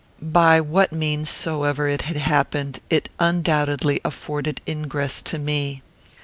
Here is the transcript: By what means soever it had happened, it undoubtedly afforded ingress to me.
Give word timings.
By 0.33 0.59
what 0.61 0.91
means 0.91 1.29
soever 1.29 1.87
it 1.87 2.01
had 2.01 2.17
happened, 2.17 2.79
it 2.89 3.09
undoubtedly 3.19 4.01
afforded 4.03 4.59
ingress 4.67 5.21
to 5.25 5.37
me. 5.37 5.83